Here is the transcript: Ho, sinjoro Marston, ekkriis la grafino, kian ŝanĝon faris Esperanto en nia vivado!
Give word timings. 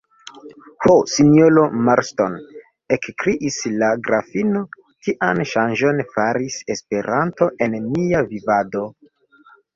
Ho, 0.85 0.93
sinjoro 1.15 1.65
Marston, 1.89 2.37
ekkriis 2.97 3.59
la 3.83 3.91
grafino, 4.09 4.63
kian 5.09 5.43
ŝanĝon 5.53 6.03
faris 6.17 6.57
Esperanto 6.77 7.51
en 7.69 7.79
nia 7.85 8.25
vivado! 8.35 8.85